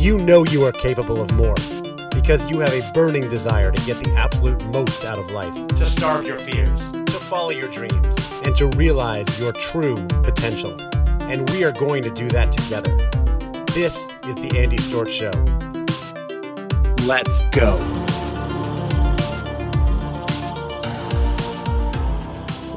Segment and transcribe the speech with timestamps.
[0.00, 1.54] you know you are capable of more
[2.10, 5.84] because you have a burning desire to get the absolute most out of life, to
[5.84, 8.16] starve your fears, to follow your dreams,
[8.46, 10.74] and to realize your true potential.
[11.24, 12.96] And we are going to do that together.
[13.74, 13.94] This
[14.26, 15.32] is the Andy Storch Show.
[17.04, 17.76] Let's go.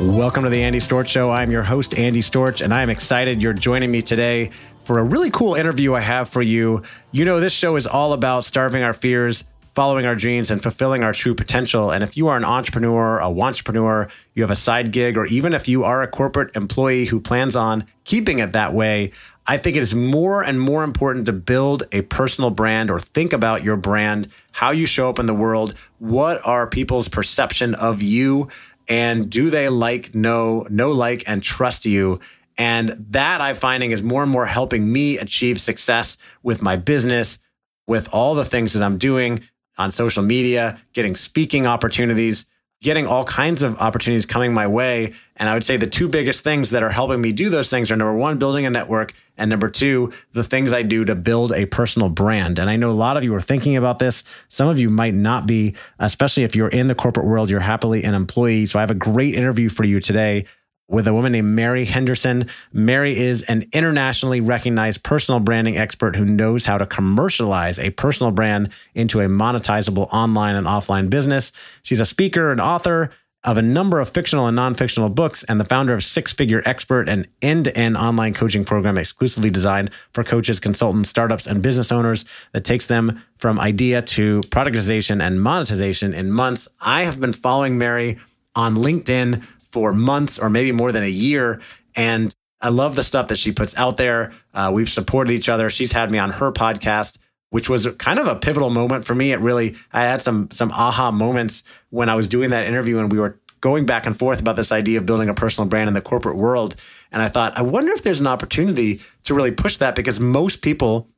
[0.01, 1.31] Welcome to the Andy Storch Show.
[1.31, 4.51] I'm your host, Andy Storch, and I'm excited you're joining me today
[4.83, 6.83] for a really cool interview I have for you.
[7.11, 11.03] You know, this show is all about starving our fears, following our dreams, and fulfilling
[11.03, 11.91] our true potential.
[11.91, 15.53] And if you are an entrepreneur, a wantrepreneur, you have a side gig, or even
[15.53, 19.11] if you are a corporate employee who plans on keeping it that way,
[19.45, 23.33] I think it is more and more important to build a personal brand or think
[23.33, 28.01] about your brand, how you show up in the world, what are people's perception of
[28.01, 28.47] you,
[28.87, 32.19] and do they like, know, know, like, and trust you?
[32.57, 37.39] And that I'm finding is more and more helping me achieve success with my business,
[37.87, 39.41] with all the things that I'm doing
[39.77, 42.45] on social media, getting speaking opportunities,
[42.81, 45.13] getting all kinds of opportunities coming my way.
[45.37, 47.89] And I would say the two biggest things that are helping me do those things
[47.89, 51.53] are number one, building a network, and number two, the things I do to build
[51.53, 52.59] a personal brand.
[52.59, 54.23] And I know a lot of you are thinking about this.
[54.49, 58.03] Some of you might not be, especially if you're in the corporate world, you're happily
[58.03, 58.67] an employee.
[58.67, 60.45] So I have a great interview for you today
[60.87, 62.47] with a woman named Mary Henderson.
[62.71, 68.31] Mary is an internationally recognized personal branding expert who knows how to commercialize a personal
[68.31, 71.51] brand into a monetizable online and offline business.
[71.83, 73.09] She's a speaker and author
[73.43, 77.09] of a number of fictional and non-fictional books and the founder of Six Figure Expert,
[77.09, 82.63] an end-to-end online coaching program exclusively designed for coaches, consultants, startups, and business owners that
[82.63, 86.69] takes them from idea to productization and monetization in months.
[86.79, 88.17] I have been following Mary
[88.55, 91.59] on LinkedIn for months or maybe more than a year.
[91.95, 94.33] And I love the stuff that she puts out there.
[94.53, 95.69] Uh, we've supported each other.
[95.69, 97.17] She's had me on her podcast,
[97.49, 99.31] which was kind of a pivotal moment for me.
[99.33, 103.11] It really, I had some some aha moments when I was doing that interview and
[103.11, 105.93] we were going back and forth about this idea of building a personal brand in
[105.93, 106.75] the corporate world.
[107.11, 110.61] And I thought, I wonder if there's an opportunity to really push that because most
[110.61, 111.09] people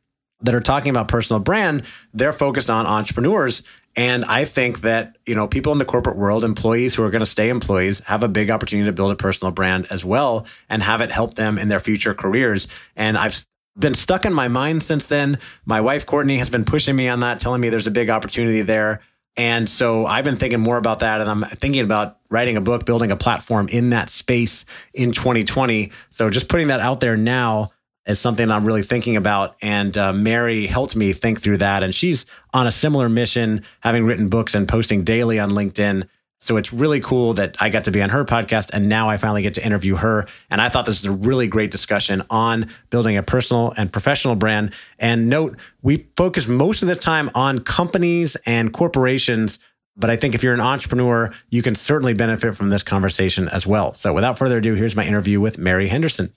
[0.41, 1.83] that are talking about personal brand,
[2.13, 3.63] they're focused on entrepreneurs
[3.95, 7.21] and I think that, you know, people in the corporate world, employees who are going
[7.21, 10.83] to stay employees, have a big opportunity to build a personal brand as well and
[10.83, 12.67] have it help them in their future careers.
[12.95, 13.45] And I've
[13.77, 15.39] been stuck in my mind since then.
[15.65, 18.61] My wife, Courtney, has been pushing me on that, telling me there's a big opportunity
[18.61, 19.01] there.
[19.37, 21.21] And so I've been thinking more about that.
[21.21, 25.91] And I'm thinking about writing a book, building a platform in that space in 2020.
[26.09, 27.71] So just putting that out there now
[28.05, 29.55] is something I'm really thinking about.
[29.61, 31.83] And uh, Mary helped me think through that.
[31.83, 36.07] And she's on a similar mission, having written books and posting daily on LinkedIn.
[36.39, 39.17] So it's really cool that I got to be on her podcast and now I
[39.17, 40.27] finally get to interview her.
[40.51, 44.35] And I thought this was a really great discussion on building a personal and professional
[44.35, 44.71] brand.
[44.99, 49.57] And note, we focus most of the time on companies and corporations.
[49.97, 53.65] But I think if you're an entrepreneur, you can certainly benefit from this conversation as
[53.65, 53.95] well.
[53.95, 56.31] So without further ado, here's my interview with Mary Henderson.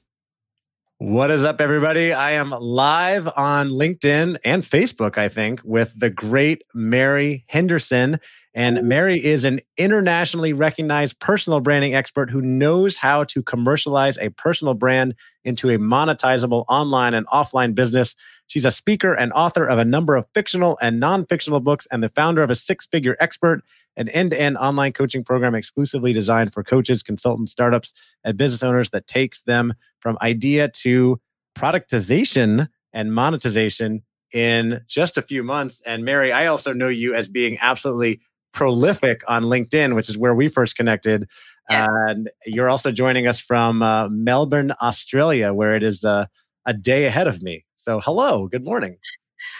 [1.00, 2.12] What is up, everybody?
[2.12, 8.18] I am live on LinkedIn and Facebook, I think, with the great Mary Henderson.
[8.52, 14.30] And Mary is an internationally recognized personal branding expert who knows how to commercialize a
[14.30, 15.14] personal brand
[15.44, 18.16] into a monetizable online and offline business.
[18.48, 22.02] She's a speaker and author of a number of fictional and non fictional books and
[22.02, 23.62] the founder of a six figure expert
[23.98, 27.92] an end to end online coaching program exclusively designed for coaches, consultants, startups,
[28.24, 31.20] and business owners that takes them from idea to
[31.56, 35.82] productization and monetization in just a few months.
[35.84, 38.20] And Mary, I also know you as being absolutely
[38.52, 41.28] prolific on LinkedIn, which is where we first connected.
[41.68, 41.86] Yeah.
[42.08, 46.26] And you're also joining us from uh, Melbourne, Australia, where it is uh,
[46.64, 47.64] a day ahead of me.
[47.76, 48.96] So, hello, good morning.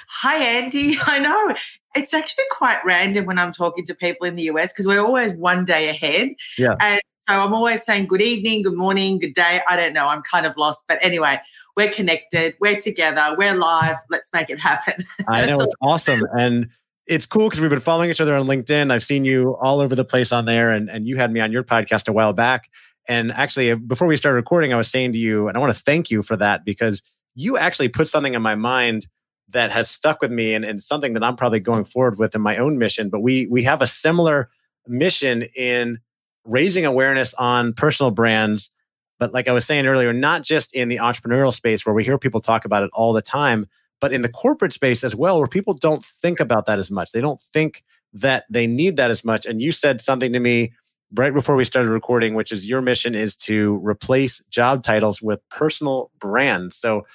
[0.08, 0.96] Hi, Andy.
[1.06, 1.54] I know
[1.98, 5.34] it's actually quite random when I'm talking to people in the US because we're always
[5.34, 6.30] one day ahead.
[6.56, 6.76] Yeah.
[6.80, 9.60] And so I'm always saying good evening, good morning, good day.
[9.68, 10.06] I don't know.
[10.06, 10.84] I'm kind of lost.
[10.88, 11.40] But anyway,
[11.76, 12.54] we're connected.
[12.60, 13.34] We're together.
[13.36, 13.96] We're live.
[14.08, 15.04] Let's make it happen.
[15.28, 15.60] I know.
[15.60, 16.22] it's awesome.
[16.38, 16.68] And
[17.06, 18.92] it's cool because we've been following each other on LinkedIn.
[18.92, 20.70] I've seen you all over the place on there.
[20.70, 22.70] And, and you had me on your podcast a while back.
[23.08, 25.76] And actually, uh, before we started recording, I was saying to you, and I want
[25.76, 27.02] to thank you for that because
[27.34, 29.06] you actually put something in my mind
[29.50, 32.40] that has stuck with me and, and something that I'm probably going forward with in
[32.40, 33.08] my own mission.
[33.08, 34.50] But we we have a similar
[34.86, 35.98] mission in
[36.44, 38.70] raising awareness on personal brands.
[39.18, 42.18] But like I was saying earlier, not just in the entrepreneurial space where we hear
[42.18, 43.66] people talk about it all the time,
[44.00, 47.12] but in the corporate space as well, where people don't think about that as much.
[47.12, 49.44] They don't think that they need that as much.
[49.44, 50.72] And you said something to me
[51.14, 55.40] right before we started recording, which is your mission is to replace job titles with
[55.48, 56.76] personal brands.
[56.76, 57.06] So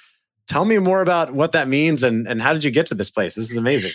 [0.46, 3.10] Tell me more about what that means and, and how did you get to this
[3.10, 3.34] place?
[3.34, 3.92] This is amazing.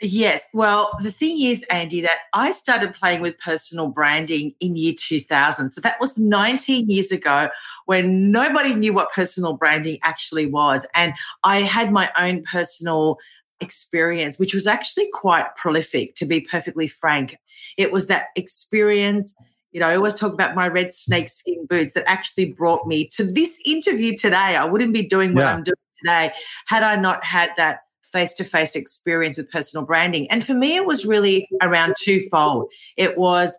[0.00, 0.44] Yes.
[0.52, 5.70] Well, the thing is, Andy, that I started playing with personal branding in year 2000.
[5.70, 7.48] So that was 19 years ago
[7.86, 10.86] when nobody knew what personal branding actually was.
[10.94, 11.14] And
[11.44, 13.16] I had my own personal
[13.60, 17.38] experience, which was actually quite prolific, to be perfectly frank.
[17.78, 19.34] It was that experience.
[19.72, 23.24] You know, I always talk about my red snakeskin boots that actually brought me to
[23.24, 24.36] this interview today.
[24.56, 25.54] I wouldn't be doing what yeah.
[25.54, 26.32] I'm doing today
[26.66, 27.80] had I not had that
[28.12, 30.30] face to face experience with personal branding.
[30.30, 32.70] And for me, it was really around twofold.
[32.96, 33.58] It was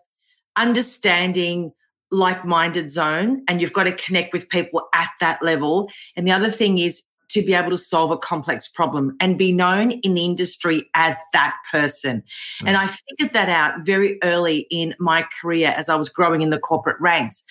[0.56, 1.72] understanding
[2.10, 5.90] like minded zone, and you've got to connect with people at that level.
[6.16, 9.52] And the other thing is to be able to solve a complex problem and be
[9.52, 12.22] known in the industry as that person.
[12.62, 12.68] Mm.
[12.68, 16.50] And I figured that out very early in my career as I was growing in
[16.50, 17.44] the corporate ranks.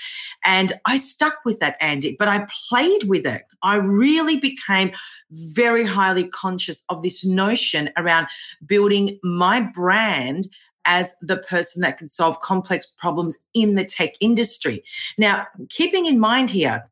[0.43, 3.43] And I stuck with that, Andy, but I played with it.
[3.63, 4.91] I really became
[5.31, 8.27] very highly conscious of this notion around
[8.65, 10.47] building my brand
[10.85, 14.83] as the person that can solve complex problems in the tech industry.
[15.17, 16.89] Now, keeping in mind here,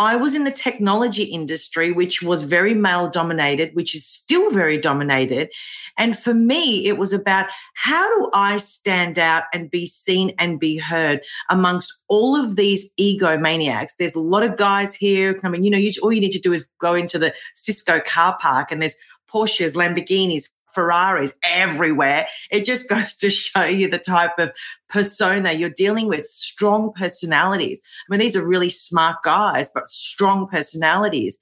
[0.00, 4.78] I was in the technology industry, which was very male dominated, which is still very
[4.78, 5.50] dominated.
[5.98, 10.58] And for me, it was about how do I stand out and be seen and
[10.58, 11.20] be heard
[11.50, 13.90] amongst all of these egomaniacs?
[13.98, 15.34] There's a lot of guys here.
[15.34, 18.38] coming, you know, you, all you need to do is go into the Cisco car
[18.40, 18.96] park and there's
[19.30, 22.26] Porsches, Lamborghinis, Ferraris everywhere.
[22.50, 24.52] It just goes to show you the type of
[24.88, 27.80] persona you're dealing with, strong personalities.
[27.84, 31.38] I mean, these are really smart guys, but strong personalities.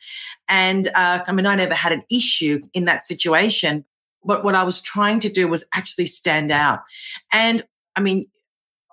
[0.49, 3.85] And uh, I mean, I never had an issue in that situation.
[4.25, 6.81] But what I was trying to do was actually stand out.
[7.33, 7.65] And
[7.97, 8.27] I mean,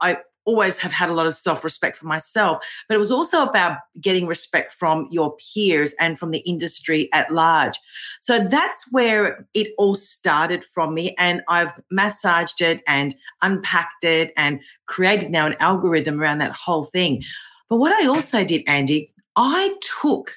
[0.01, 3.43] I always have had a lot of self respect for myself, but it was also
[3.43, 7.77] about getting respect from your peers and from the industry at large.
[8.21, 11.15] So that's where it all started from me.
[11.17, 16.83] And I've massaged it and unpacked it and created now an algorithm around that whole
[16.83, 17.23] thing.
[17.69, 20.35] But what I also did, Andy, I took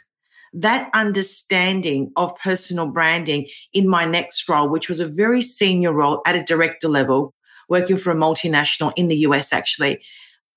[0.55, 6.23] that understanding of personal branding in my next role, which was a very senior role
[6.27, 7.35] at a director level
[7.69, 10.01] working for a multinational in the US, actually,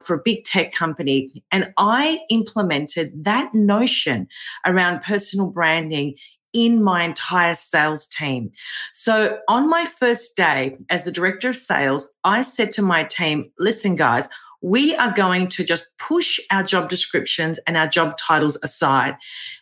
[0.02, 1.44] for a big tech company.
[1.52, 4.28] And I implemented that notion
[4.66, 6.16] around personal branding
[6.54, 8.52] in my entire sales team.
[8.94, 13.52] So on my first day as the director of sales, I said to my team,
[13.58, 14.28] listen, guys,
[14.62, 19.16] we are going to just push our job descriptions and our job titles aside.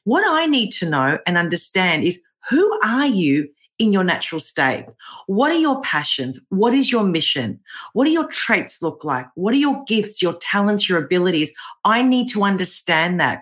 [0.03, 4.85] What I need to know and understand is who are you in your natural state?
[5.27, 6.39] What are your passions?
[6.49, 7.59] What is your mission?
[7.93, 9.25] What do your traits look like?
[9.35, 11.51] What are your gifts, your talents, your abilities?
[11.85, 13.41] I need to understand that.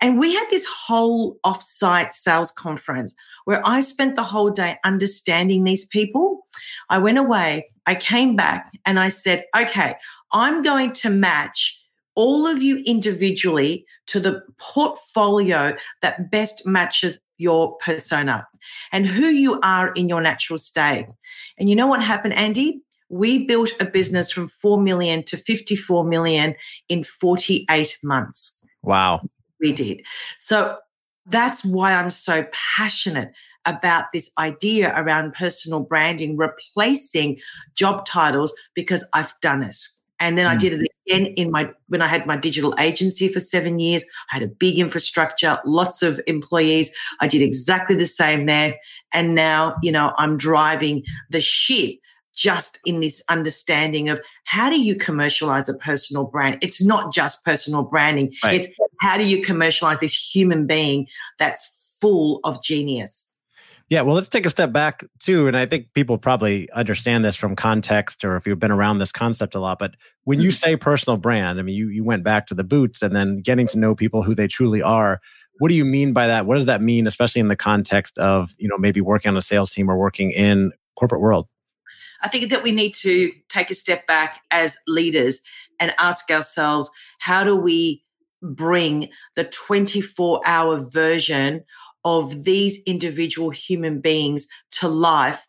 [0.00, 3.14] And we had this whole offsite sales conference
[3.44, 6.46] where I spent the whole day understanding these people.
[6.90, 9.94] I went away, I came back and I said, okay,
[10.32, 11.82] I'm going to match
[12.14, 18.46] all of you individually to the portfolio that best matches your persona
[18.92, 21.06] and who you are in your natural state.
[21.58, 22.80] And you know what happened, Andy?
[23.08, 26.54] We built a business from 4 million to 54 million
[26.88, 28.56] in 48 months.
[28.82, 29.20] Wow.
[29.60, 30.02] We did.
[30.38, 30.76] So
[31.26, 33.32] that's why I'm so passionate
[33.64, 37.38] about this idea around personal branding, replacing
[37.74, 39.76] job titles because I've done it.
[40.18, 40.54] And then mm.
[40.54, 44.02] I did it again in my when I had my digital agency for seven years.
[44.30, 46.90] I had a big infrastructure, lots of employees.
[47.20, 48.76] I did exactly the same there.
[49.12, 51.96] And now, you know, I'm driving the ship
[52.34, 56.58] just in this understanding of how do you commercialize a personal brand?
[56.60, 58.32] It's not just personal branding.
[58.44, 58.60] Right.
[58.60, 58.68] It's
[59.00, 61.06] how do you commercialize this human being
[61.38, 61.68] that's
[62.00, 63.25] full of genius?
[63.88, 65.46] Yeah, well, let's take a step back too.
[65.46, 69.12] And I think people probably understand this from context or if you've been around this
[69.12, 69.78] concept a lot.
[69.78, 70.70] But when you mm-hmm.
[70.70, 73.68] say personal brand, I mean, you, you went back to the boots and then getting
[73.68, 75.20] to know people who they truly are.
[75.58, 76.46] What do you mean by that?
[76.46, 79.42] What does that mean, especially in the context of, you know, maybe working on a
[79.42, 81.46] sales team or working in corporate world?
[82.22, 85.42] I think that we need to take a step back as leaders
[85.78, 86.90] and ask ourselves,
[87.20, 88.02] how do we
[88.42, 91.62] bring the 24 hour version
[92.06, 95.44] of these individual human beings to life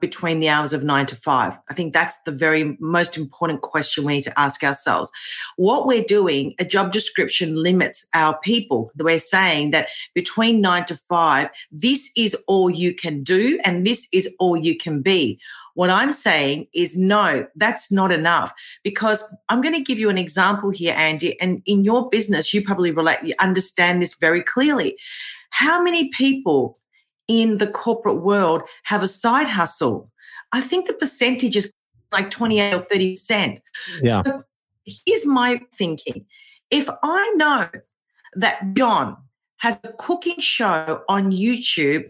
[0.00, 1.52] between the hours of nine to five?
[1.68, 5.10] I think that's the very most important question we need to ask ourselves.
[5.56, 8.90] What we're doing, a job description limits our people.
[8.96, 14.08] We're saying that between nine to five, this is all you can do and this
[14.10, 15.38] is all you can be.
[15.74, 20.18] What I'm saying is no, that's not enough because I'm going to give you an
[20.18, 21.38] example here, Andy.
[21.40, 24.96] And in your business, you probably relate, you understand this very clearly
[25.50, 26.78] How many people
[27.26, 30.10] in the corporate world have a side hustle?
[30.52, 31.72] I think the percentage is
[32.12, 33.60] like 28 or 30%.
[34.02, 34.22] Yeah.
[34.22, 34.42] So
[34.84, 36.24] here's my thinking.
[36.70, 37.68] If I know
[38.34, 39.16] that John
[39.58, 42.08] has a cooking show on YouTube,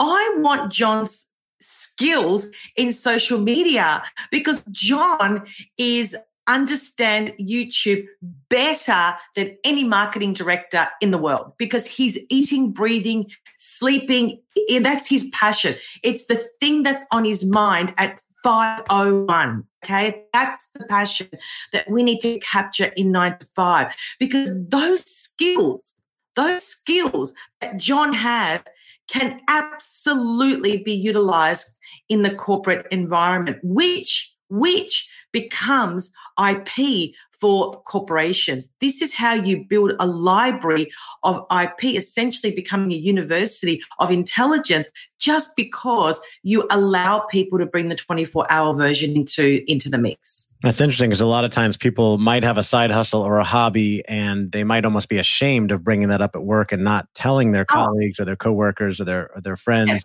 [0.00, 1.26] I want John's
[1.60, 5.46] skills in social media because John
[5.78, 6.16] is
[6.48, 8.06] understands YouTube
[8.48, 13.26] better than any marketing director in the world because he's eating, breathing,
[13.58, 14.40] sleeping.
[14.80, 15.76] That's his passion.
[16.02, 19.64] It's the thing that's on his mind at 501.
[19.84, 20.24] Okay.
[20.32, 21.28] That's the passion
[21.72, 25.94] that we need to capture in nine to five because those skills,
[26.34, 28.60] those skills that John has
[29.08, 31.68] can absolutely be utilized
[32.08, 38.70] in the corporate environment, which, which becomes IP for corporations.
[38.80, 40.90] This is how you build a library
[41.24, 44.88] of IP, essentially becoming a university of intelligence,
[45.18, 50.46] just because you allow people to bring the 24 hour version into, into the mix.
[50.62, 53.44] That's interesting because a lot of times people might have a side hustle or a
[53.44, 57.06] hobby and they might almost be ashamed of bringing that up at work and not
[57.14, 57.74] telling their oh.
[57.74, 59.90] colleagues or their coworkers or their, or their friends.
[59.90, 60.04] Yes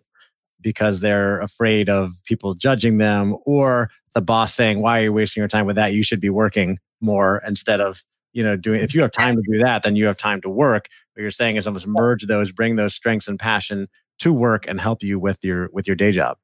[0.62, 5.41] because they're afraid of people judging them or the boss saying, Why are you wasting
[5.41, 5.94] your time with that?
[5.94, 8.03] You should be working more instead of,
[8.34, 10.50] you know, doing if you have time to do that, then you have time to
[10.50, 10.88] work.
[11.13, 13.88] What you're saying is almost merge those, bring those strengths and passion
[14.20, 16.38] to work and help you with your with your day job.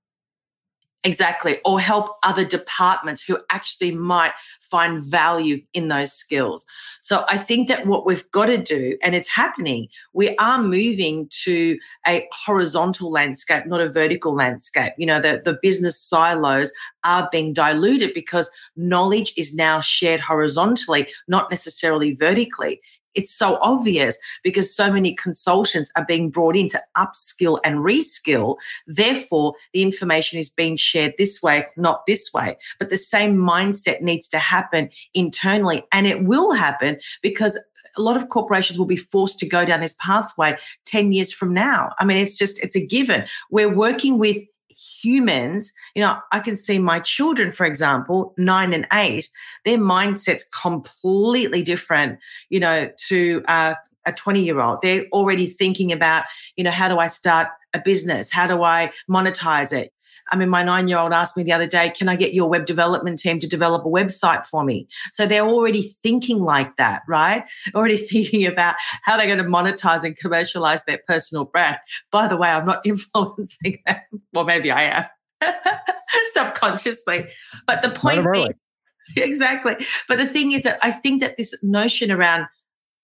[1.03, 1.59] Exactly.
[1.63, 6.65] Or help other departments who actually might find value in those skills.
[6.99, 11.29] So I think that what we've got to do, and it's happening, we are moving
[11.43, 14.93] to a horizontal landscape, not a vertical landscape.
[14.97, 16.71] You know, the, the business silos
[17.05, 22.81] are being diluted because knowledge is now shared horizontally, not necessarily vertically
[23.15, 28.57] it's so obvious because so many consultants are being brought in to upskill and reskill.
[28.85, 32.57] Therefore, the information is being shared this way, not this way.
[32.79, 35.83] But the same mindset needs to happen internally.
[35.91, 37.59] And it will happen because
[37.97, 41.53] a lot of corporations will be forced to go down this pathway 10 years from
[41.53, 41.93] now.
[41.99, 43.25] I mean, it's just, it's a given.
[43.49, 44.37] We're working with
[45.01, 49.29] humans, you know, I can see my children, for example, nine and eight,
[49.65, 53.73] their mindset's completely different, you know, to uh,
[54.05, 54.79] a 20 year old.
[54.81, 56.25] They're already thinking about,
[56.55, 58.31] you know, how do I start a business?
[58.31, 59.93] How do I monetize it?
[60.29, 62.49] I mean, my nine year old asked me the other day, can I get your
[62.49, 64.87] web development team to develop a website for me?
[65.13, 67.45] So they're already thinking like that, right?
[67.73, 71.77] Already thinking about how they're going to monetize and commercialize their personal brand.
[72.11, 73.97] By the way, I'm not influencing them.
[74.33, 75.07] Well, maybe I
[75.41, 75.53] am
[76.33, 77.27] subconsciously.
[77.65, 78.53] But the point being,
[79.15, 79.75] exactly.
[80.07, 82.47] But the thing is that I think that this notion around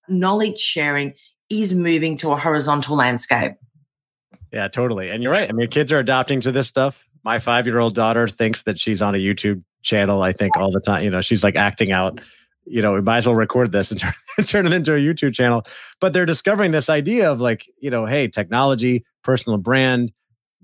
[0.08, 1.14] knowledge sharing
[1.48, 3.52] is moving to a horizontal landscape.
[4.52, 5.10] Yeah, totally.
[5.10, 5.48] And you're right.
[5.48, 8.78] I mean, kids are adopting to this stuff my five year old daughter thinks that
[8.78, 10.22] she's on a YouTube channel.
[10.22, 12.20] I think all the time, you know, she's like acting out.
[12.66, 14.00] You know, we might as well record this and
[14.36, 15.64] turn, turn it into a YouTube channel.
[16.00, 20.12] But they're discovering this idea of like, you know, hey, technology, personal brand,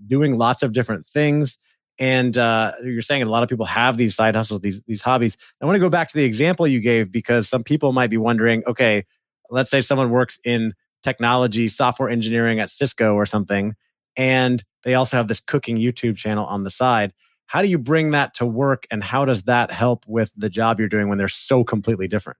[0.06, 1.58] doing lots of different things.
[1.98, 5.36] And uh, you're saying a lot of people have these side hustles, these these hobbies.
[5.60, 8.16] I want to go back to the example you gave because some people might be
[8.16, 9.04] wondering, okay,
[9.50, 13.74] let's say someone works in technology, software engineering at Cisco or something,
[14.16, 17.12] and they also have this cooking YouTube channel on the side.
[17.46, 20.78] How do you bring that to work and how does that help with the job
[20.78, 22.38] you're doing when they're so completely different?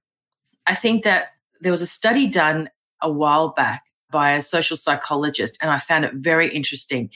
[0.67, 2.71] I think that there was a study done
[3.03, 7.11] a while back by a social psychologist, and I found it very interesting.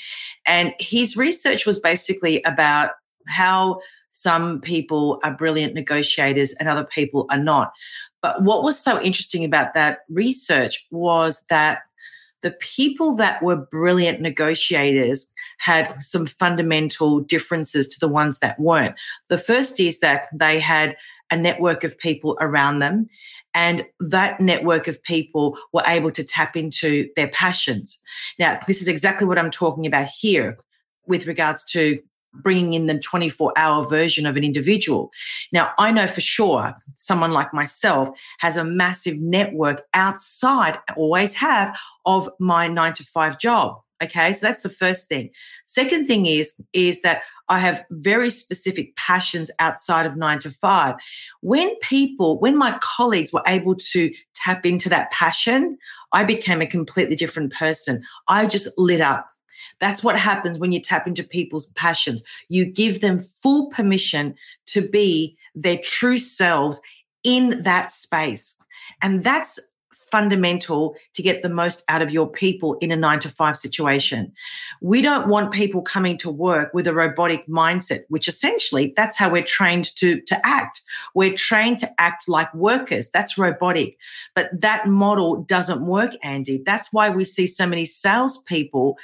[0.46, 2.90] And his research was basically about
[3.26, 3.80] how
[4.10, 7.72] some people are brilliant negotiators and other people are not.
[8.22, 11.80] But what was so interesting about that research was that
[12.44, 15.26] the people that were brilliant negotiators
[15.58, 18.94] had some fundamental differences to the ones that weren't.
[19.30, 20.94] The first is that they had
[21.30, 23.06] a network of people around them.
[23.54, 27.98] And that network of people were able to tap into their passions.
[28.38, 30.58] Now, this is exactly what I'm talking about here
[31.06, 31.98] with regards to
[32.34, 35.10] bringing in the 24 hour version of an individual.
[35.52, 41.76] Now, I know for sure someone like myself has a massive network outside, always have,
[42.04, 43.80] of my nine to five job.
[44.02, 44.32] Okay.
[44.34, 45.30] So that's the first thing.
[45.64, 50.96] Second thing is, is that I have very specific passions outside of nine to five.
[51.40, 55.78] When people, when my colleagues were able to tap into that passion,
[56.12, 58.02] I became a completely different person.
[58.28, 59.28] I just lit up.
[59.78, 62.22] That's what happens when you tap into people's passions.
[62.48, 64.34] You give them full permission
[64.66, 66.80] to be their true selves
[67.22, 68.56] in that space.
[69.02, 69.58] And that's
[70.14, 74.32] fundamental to get the most out of your people in a nine to five situation.
[74.80, 79.28] We don't want people coming to work with a robotic mindset, which essentially that's how
[79.28, 80.82] we're trained to, to act.
[81.16, 83.10] We're trained to act like workers.
[83.10, 83.98] That's robotic.
[84.36, 86.62] But that model doesn't work, Andy.
[86.64, 88.96] That's why we see so many salespeople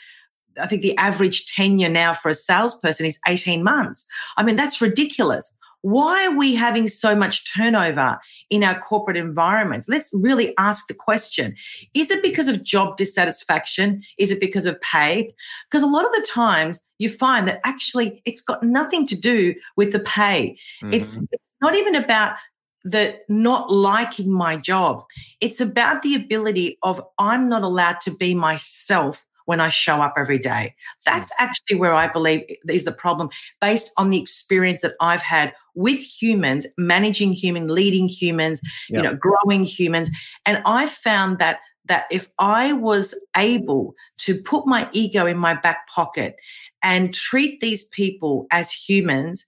[0.60, 4.06] I think the average tenure now for a salesperson is 18 months.
[4.36, 5.52] I mean, that's ridiculous.
[5.82, 8.18] Why are we having so much turnover
[8.50, 9.88] in our corporate environments?
[9.88, 11.56] Let's really ask the question.
[11.94, 14.02] Is it because of job dissatisfaction?
[14.18, 15.32] Is it because of pay?
[15.70, 19.54] Because a lot of the times you find that actually it's got nothing to do
[19.76, 20.58] with the pay.
[20.82, 20.92] Mm-hmm.
[20.92, 22.36] It's, it's not even about
[22.84, 25.04] the not liking my job.
[25.40, 30.14] It's about the ability of I'm not allowed to be myself when I show up
[30.16, 30.76] every day.
[31.04, 33.30] That's actually where I believe is the problem
[33.60, 38.96] based on the experience that I've had with humans, managing human, leading humans, yep.
[38.96, 40.08] you know, growing humans.
[40.46, 45.54] And I found that that if I was able to put my ego in my
[45.54, 46.36] back pocket
[46.80, 49.46] and treat these people as humans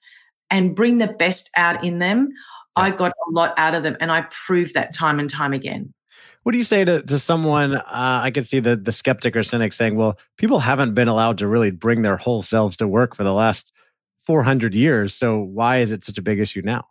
[0.51, 2.31] and bring the best out in them,
[2.75, 3.97] I got a lot out of them.
[4.01, 5.95] And I proved that time and time again.
[6.43, 7.77] What do you say to, to someone?
[7.77, 7.83] Uh,
[8.23, 11.47] I can see the, the skeptic or cynic saying, well, people haven't been allowed to
[11.47, 13.71] really bring their whole selves to work for the last
[14.27, 15.15] 400 years.
[15.15, 16.87] So why is it such a big issue now?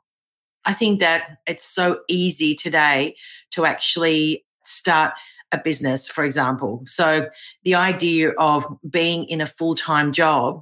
[0.64, 3.16] I think that it's so easy today
[3.52, 5.14] to actually start
[5.52, 6.84] a business, for example.
[6.88, 7.30] So
[7.64, 10.62] the idea of being in a full time job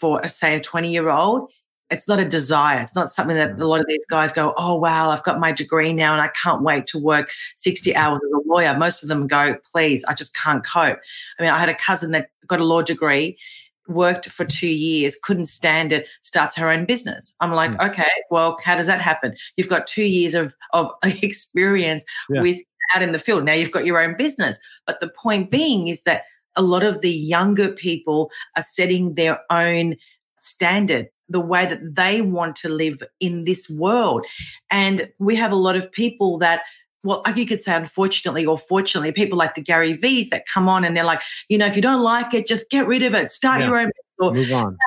[0.00, 1.50] for, say, a 20 year old
[1.90, 2.80] it's not a desire.
[2.80, 3.68] It's not something that a mm.
[3.68, 6.62] lot of these guys go, oh, wow, I've got my degree now and I can't
[6.62, 7.96] wait to work 60 mm.
[7.96, 8.76] hours as a lawyer.
[8.76, 10.98] Most of them go, please, I just can't cope.
[11.38, 13.38] I mean, I had a cousin that got a law degree,
[13.86, 17.34] worked for two years, couldn't stand it, starts her own business.
[17.40, 17.88] I'm like, mm.
[17.90, 19.34] okay, well, how does that happen?
[19.56, 22.40] You've got two years of, of experience yeah.
[22.40, 22.60] with
[22.94, 23.44] out in the field.
[23.44, 24.58] Now you've got your own business.
[24.86, 25.50] But the point mm.
[25.50, 26.24] being is that
[26.56, 29.96] a lot of the younger people are setting their own
[30.38, 34.26] standard the way that they want to live in this world.
[34.70, 36.62] And we have a lot of people that
[37.04, 40.84] well, you could say unfortunately or fortunately, people like the Gary V's that come on
[40.84, 43.30] and they're like, you know, if you don't like it, just get rid of it,
[43.30, 43.66] start yeah.
[43.66, 43.90] your own.
[44.18, 44.78] Or, Move on.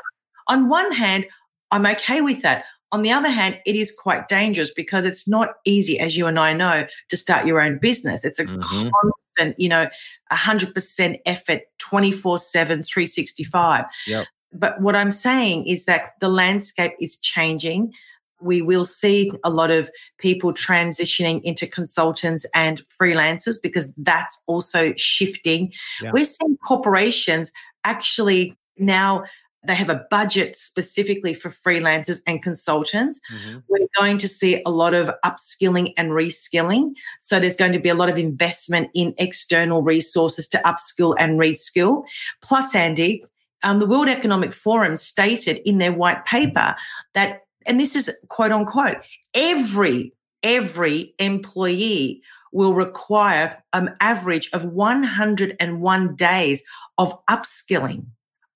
[0.48, 1.26] On one hand,
[1.70, 2.64] I'm okay with that.
[2.90, 6.38] On the other hand, it is quite dangerous because it's not easy, as you and
[6.38, 8.24] I know, to start your own business.
[8.24, 8.88] It's a mm-hmm.
[8.88, 9.88] constant, you know,
[10.32, 13.84] 100% effort, 24 7, 365.
[14.06, 14.26] Yep.
[14.52, 17.92] But what I'm saying is that the landscape is changing.
[18.40, 24.94] We will see a lot of people transitioning into consultants and freelancers because that's also
[24.96, 25.72] shifting.
[26.00, 26.12] Yeah.
[26.12, 27.52] We're seeing corporations
[27.84, 29.24] actually now
[29.66, 33.20] they have a budget specifically for freelancers and consultants.
[33.30, 33.58] Mm-hmm.
[33.68, 36.92] We're going to see a lot of upskilling and reskilling.
[37.20, 41.40] So there's going to be a lot of investment in external resources to upskill and
[41.40, 42.04] reskill.
[42.40, 43.24] Plus, Andy,
[43.62, 46.76] um, the World Economic Forum stated in their white paper
[47.14, 48.98] that, and this is quote unquote,
[49.34, 56.62] every every employee will require an average of 101 days
[56.96, 58.06] of upskilling.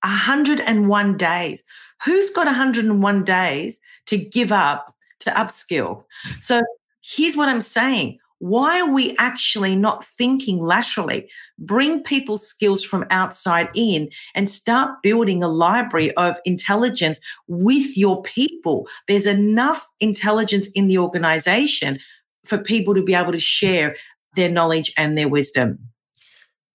[0.03, 1.63] 101 days.
[2.03, 6.03] Who's got 101 days to give up to upskill?
[6.39, 6.61] So
[7.01, 11.29] here's what I'm saying why are we actually not thinking laterally?
[11.57, 18.21] Bring people's skills from outside in and start building a library of intelligence with your
[18.23, 18.85] people.
[19.07, 21.99] There's enough intelligence in the organization
[22.45, 23.95] for people to be able to share
[24.35, 25.79] their knowledge and their wisdom.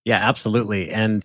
[0.07, 0.91] Yeah, absolutely.
[0.91, 1.23] And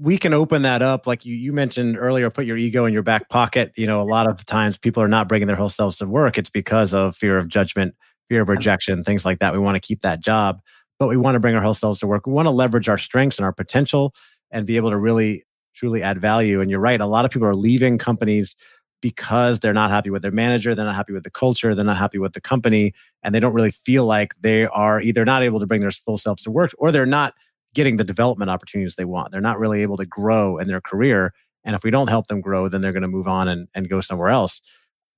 [0.00, 3.04] we can open that up like you, you mentioned earlier put your ego in your
[3.04, 5.98] back pocket you know a lot of times people are not bringing their whole selves
[5.98, 7.94] to work it's because of fear of judgment
[8.28, 9.52] fear of rejection, things like that.
[9.52, 10.60] We want to keep that job,
[10.98, 12.26] but we want to bring our whole selves to work.
[12.26, 14.14] We want to leverage our strengths and our potential
[14.50, 16.60] and be able to really truly add value.
[16.60, 18.54] And you're right, a lot of people are leaving companies
[19.00, 21.98] because they're not happy with their manager, they're not happy with the culture, they're not
[21.98, 25.60] happy with the company, and they don't really feel like they are either not able
[25.60, 27.34] to bring their full selves to work or they're not
[27.74, 29.30] getting the development opportunities they want.
[29.30, 31.34] They're not really able to grow in their career.
[31.64, 33.90] And if we don't help them grow, then they're going to move on and, and
[33.90, 34.62] go somewhere else.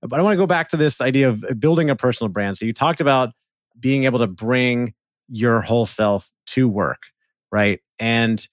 [0.09, 2.59] But I want to go back to this idea of uh, building a personal brand.
[2.59, 3.31] So you talked about
[3.79, 4.95] being able to bring
[5.29, 7.03] your whole self to work,
[7.51, 7.81] right?
[7.99, 8.47] And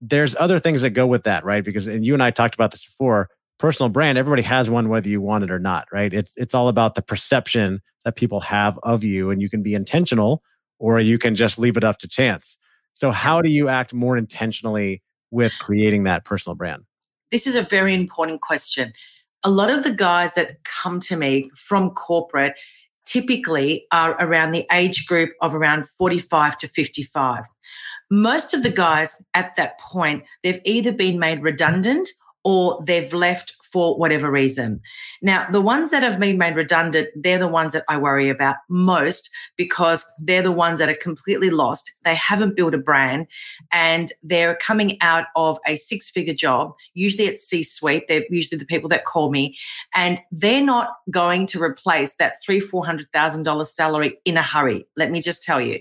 [0.00, 1.64] there's other things that go with that, right?
[1.64, 3.28] Because and you and I talked about this before.
[3.58, 6.12] Personal brand, everybody has one whether you want it or not, right?
[6.12, 9.74] It's it's all about the perception that people have of you and you can be
[9.74, 10.42] intentional
[10.78, 12.58] or you can just leave it up to chance.
[12.92, 16.84] So how do you act more intentionally with creating that personal brand?
[17.32, 18.92] This is a very important question
[19.46, 22.54] a lot of the guys that come to me from corporate
[23.04, 27.44] typically are around the age group of around 45 to 55.
[28.10, 32.08] Most of the guys at that point, they've either been made redundant
[32.46, 34.80] or they've left for whatever reason.
[35.20, 38.54] Now, the ones that have been made redundant, they're the ones that I worry about
[38.68, 41.90] most because they're the ones that are completely lost.
[42.04, 43.26] They haven't built a brand
[43.72, 46.72] and they're coming out of a six figure job.
[46.94, 48.04] Usually it's C suite.
[48.08, 49.58] They're usually the people that call me
[49.92, 54.86] and they're not going to replace that three, $400,000 salary in a hurry.
[54.96, 55.80] Let me just tell you,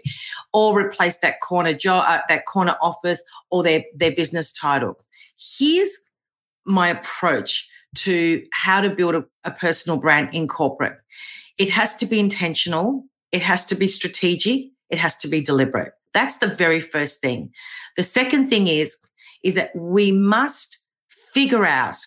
[0.52, 4.98] or replace that corner job, uh, that corner office or their, their business title.
[5.38, 5.90] Here's
[6.66, 10.98] my approach to how to build a, a personal brand in corporate.
[11.58, 13.06] It has to be intentional.
[13.32, 14.66] It has to be strategic.
[14.90, 15.94] It has to be deliberate.
[16.14, 17.52] That's the very first thing.
[17.98, 18.98] The second thing is,
[19.44, 20.78] is that we must
[21.34, 21.98] figure out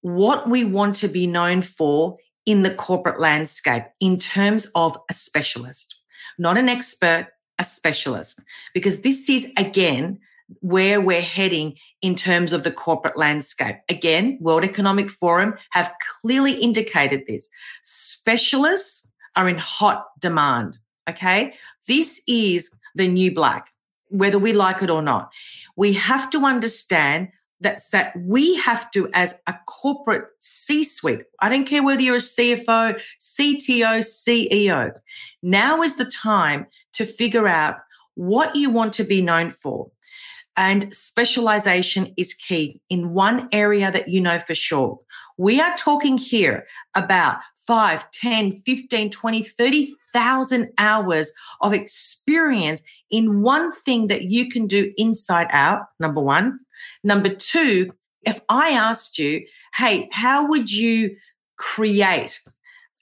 [0.00, 5.14] what we want to be known for in the corporate landscape in terms of a
[5.14, 5.96] specialist,
[6.38, 8.40] not an expert, a specialist.
[8.72, 10.20] Because this is again
[10.60, 13.76] where we're heading in terms of the corporate landscape.
[13.88, 17.48] Again, World Economic Forum have clearly indicated this.
[17.82, 20.78] Specialists are in hot demand.
[21.08, 21.54] Okay.
[21.86, 23.72] This is the new black,
[24.08, 25.32] whether we like it or not.
[25.76, 27.28] We have to understand
[27.60, 32.16] that, that we have to, as a corporate C suite, I don't care whether you're
[32.16, 34.92] a CFO, CTO, CEO,
[35.42, 37.76] now is the time to figure out
[38.14, 39.90] what you want to be known for.
[40.56, 44.98] And specialization is key in one area that you know for sure.
[45.36, 53.72] We are talking here about 5, 10, 15, 20, 30,000 hours of experience in one
[53.72, 56.60] thing that you can do inside out, number one.
[57.04, 57.92] Number two,
[58.22, 61.16] if I asked you, hey, how would you
[61.56, 62.40] create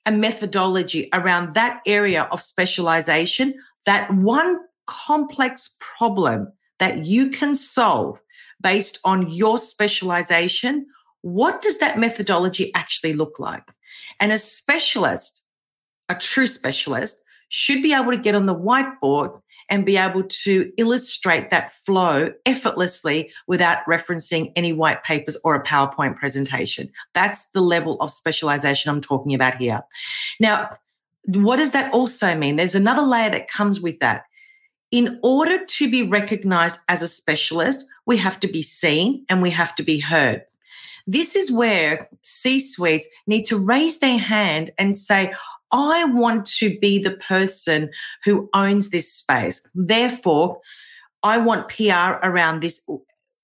[0.07, 3.55] a methodology around that area of specialization,
[3.87, 8.21] that one complex problem that you can solve
[8.61, 10.87] based on your specialization,
[11.23, 13.65] what does that methodology actually look like?
[14.21, 15.41] And a specialist,
[16.09, 20.71] a true specialist, should be able to get on the whiteboard and be able to
[20.77, 26.91] illustrate that flow effortlessly without referencing any white papers or a PowerPoint presentation.
[27.15, 29.83] That's the level of specialization I'm talking about here.
[30.39, 30.69] Now,
[31.27, 32.57] what does that also mean?
[32.57, 34.25] There's another layer that comes with that
[34.91, 39.51] in order to be recognized as a specialist, we have to be seen and we
[39.51, 40.45] have to be heard.
[41.07, 45.33] This is where C suites need to raise their hand and say,
[45.73, 47.91] I want to be the person
[48.25, 49.61] who owns this space.
[49.75, 50.61] Therefore,
[51.23, 52.81] I want PR around this.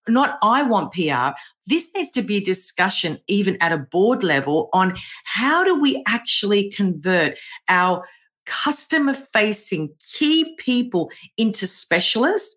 [0.08, 1.36] Not I want PR.
[1.66, 6.02] This needs to be a discussion, even at a board level, on how do we
[6.06, 7.36] actually convert
[7.68, 8.06] our
[8.50, 12.56] customer facing key people into specialists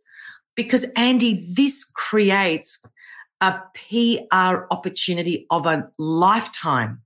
[0.56, 2.84] because Andy, this creates
[3.42, 7.02] a PR opportunity of a lifetime,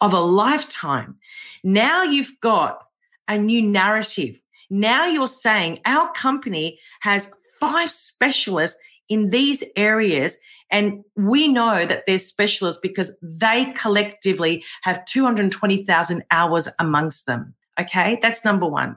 [0.00, 1.16] of a lifetime.
[1.64, 2.84] Now you've got
[3.26, 4.40] a new narrative.
[4.70, 10.36] Now you're saying our company has five specialists in these areas.
[10.70, 17.54] And we know that they're specialists because they collectively have 220,000 hours amongst them.
[17.80, 18.96] Okay, that's number one.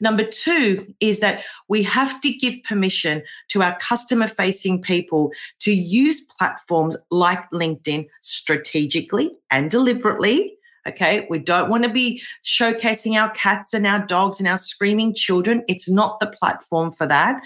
[0.00, 5.72] Number two is that we have to give permission to our customer facing people to
[5.72, 10.56] use platforms like LinkedIn strategically and deliberately.
[10.88, 11.26] Okay.
[11.28, 15.62] We don't want to be showcasing our cats and our dogs and our screaming children.
[15.68, 17.42] It's not the platform for that.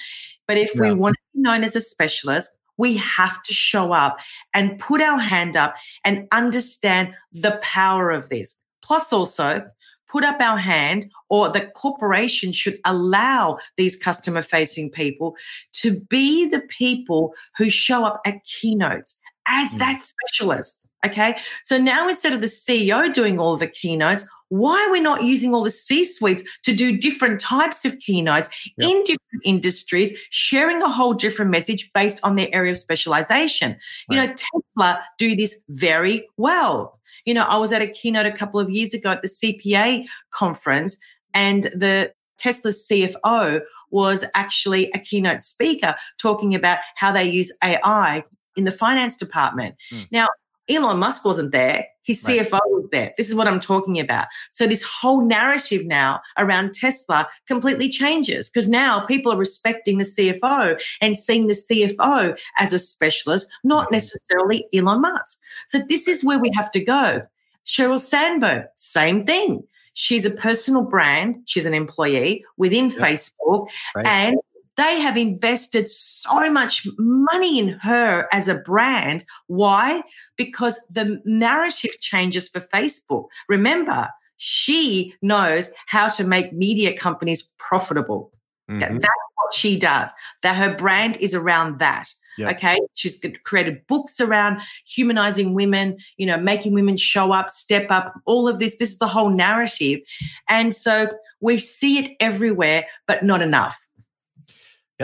[0.46, 4.18] But if we want to be known as a specialist, we have to show up
[4.52, 8.54] and put our hand up and understand the power of this.
[8.82, 9.68] Plus, also,
[10.14, 15.34] put up our hand or the corporation should allow these customer facing people
[15.72, 19.78] to be the people who show up at keynotes as mm.
[19.78, 20.86] that specialist.
[21.04, 21.36] Okay.
[21.64, 25.52] So now instead of the CEO doing all the keynotes, why are we not using
[25.52, 28.48] all the C suites to do different types of keynotes
[28.78, 28.88] yep.
[28.88, 33.72] in different industries, sharing a whole different message based on their area of specialization?
[33.72, 33.78] Right.
[34.10, 37.00] You know, Tesla do this very well.
[37.24, 40.06] You know, I was at a keynote a couple of years ago at the CPA
[40.30, 40.96] conference
[41.32, 48.24] and the Tesla CFO was actually a keynote speaker talking about how they use AI
[48.56, 49.76] in the finance department.
[49.92, 50.08] Mm.
[50.10, 50.28] Now,
[50.68, 51.86] Elon Musk wasn't there.
[52.02, 52.60] His CFO right.
[52.66, 53.14] was there.
[53.16, 54.26] This is what I'm talking about.
[54.52, 60.04] So this whole narrative now around Tesla completely changes because now people are respecting the
[60.04, 65.38] CFO and seeing the CFO as a specialist, not necessarily Elon Musk.
[65.66, 67.22] So this is where we have to go.
[67.66, 69.62] Sheryl Sandberg, same thing.
[69.94, 71.36] She's a personal brand.
[71.46, 72.98] She's an employee within yep.
[72.98, 73.68] Facebook.
[73.94, 74.06] Right.
[74.06, 74.36] And
[74.76, 79.24] they have invested so much money in her as a brand.
[79.46, 80.02] Why?
[80.36, 83.26] Because the narrative changes for Facebook.
[83.48, 88.32] Remember, she knows how to make media companies profitable.
[88.70, 88.98] Mm-hmm.
[88.98, 89.06] That's
[89.36, 90.12] what she does.
[90.42, 92.08] That her brand is around that.
[92.36, 92.56] Yep.
[92.56, 92.76] Okay.
[92.94, 98.48] She's created books around humanizing women, you know, making women show up, step up, all
[98.48, 98.76] of this.
[98.76, 100.00] This is the whole narrative.
[100.48, 101.10] And so
[101.40, 103.78] we see it everywhere, but not enough.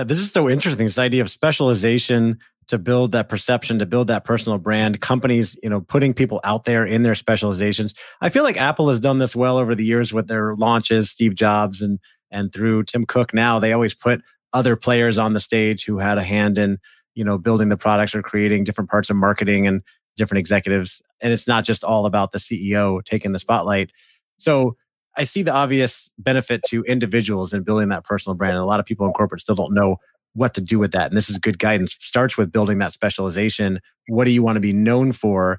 [0.00, 0.86] Yeah, this is so interesting.
[0.86, 5.68] This idea of specialization to build that perception, to build that personal brand, companies, you
[5.68, 7.92] know, putting people out there in their specializations.
[8.22, 11.34] I feel like Apple has done this well over the years with their launches, Steve
[11.34, 11.98] Jobs and
[12.30, 14.22] and through Tim Cook now, they always put
[14.54, 16.78] other players on the stage who had a hand in,
[17.14, 19.82] you know, building the products or creating different parts of marketing and
[20.16, 21.02] different executives.
[21.20, 23.90] And it's not just all about the CEO taking the spotlight.
[24.38, 24.76] So
[25.16, 28.54] I see the obvious benefit to individuals in building that personal brand.
[28.54, 29.96] And a lot of people in corporate still don't know
[30.34, 31.08] what to do with that.
[31.08, 31.96] And this is good guidance.
[31.98, 33.80] Starts with building that specialization.
[34.08, 35.58] What do you want to be known for?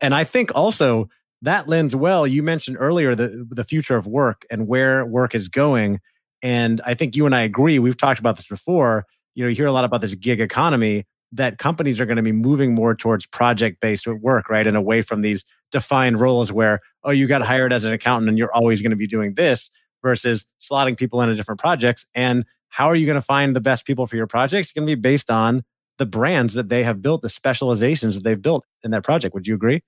[0.00, 1.08] And I think also
[1.42, 2.26] that lends well.
[2.26, 6.00] You mentioned earlier the the future of work and where work is going.
[6.42, 7.78] And I think you and I agree.
[7.78, 9.06] We've talked about this before.
[9.34, 12.22] You know, you hear a lot about this gig economy that companies are going to
[12.22, 14.66] be moving more towards project based work, right?
[14.66, 18.38] And away from these defined roles where, oh, you got hired as an accountant and
[18.38, 19.70] you're always going to be doing this
[20.02, 22.06] versus slotting people into different projects.
[22.14, 24.68] And how are you going to find the best people for your projects?
[24.68, 25.64] It's going to be based on
[25.98, 29.34] the brands that they have built, the specializations that they've built in that project.
[29.34, 29.82] Would you agree?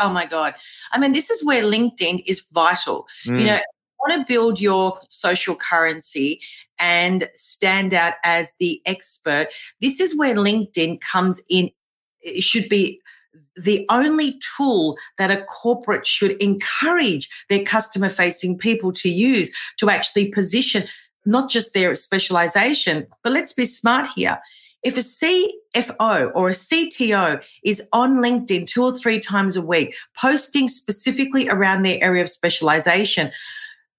[0.00, 0.54] Oh my God.
[0.90, 3.06] I mean, this is where LinkedIn is vital.
[3.26, 3.38] Mm.
[3.38, 3.60] You know,
[4.08, 6.40] want to build your social currency
[6.78, 9.48] and stand out as the expert,
[9.80, 11.70] this is where LinkedIn comes in.
[12.20, 13.00] It should be
[13.56, 19.90] the only tool that a corporate should encourage their customer facing people to use to
[19.90, 20.84] actually position
[21.24, 24.38] not just their specialization, but let's be smart here.
[24.82, 29.94] If a CFO or a CTO is on LinkedIn two or three times a week,
[30.16, 33.30] posting specifically around their area of specialization,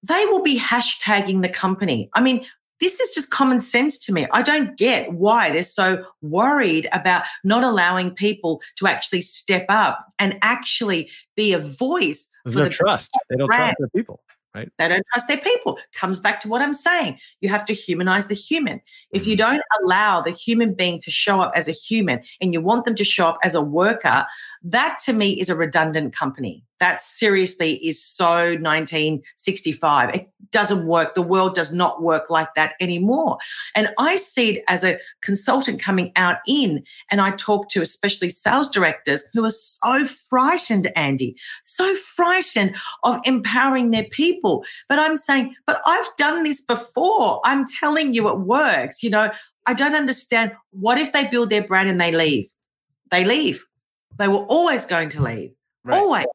[0.06, 2.10] they will be hashtagging the company.
[2.14, 2.46] I mean,
[2.80, 4.28] this is just common sense to me.
[4.34, 10.06] I don't get why they're so worried about not allowing people to actually step up
[10.20, 12.28] and actually be a voice.
[12.46, 13.12] There's no the trust.
[13.30, 13.76] They don't brand.
[13.78, 14.20] trust their people
[14.56, 14.70] right?
[14.78, 15.80] They don't trust their people.
[15.94, 17.20] Comes back to what I'm saying.
[17.42, 18.82] You have to humanize the human.
[19.12, 19.52] If you mm-hmm.
[19.52, 22.96] don't allow the human being to show up as a human and you want them
[22.96, 24.26] to show up as a worker,
[24.64, 26.64] that to me is a redundant company.
[26.80, 30.16] That seriously is so 1965.
[30.16, 31.16] It doesn't work.
[31.16, 33.38] The world does not work like that anymore.
[33.76, 38.30] And I see it as a consultant coming out in, and I talk to especially
[38.30, 44.66] sales directors who are so frightened, Andy, so frightened of empowering their people.
[44.90, 47.40] But I'm saying, but I've done this before.
[47.46, 49.04] I'm telling you it works.
[49.04, 49.32] You know,
[49.66, 50.52] I don't understand.
[50.72, 52.48] What if they build their brand and they leave?
[53.10, 53.66] They leave.
[54.18, 55.54] They were always going to leave.
[55.86, 55.98] Right.
[55.98, 56.26] Always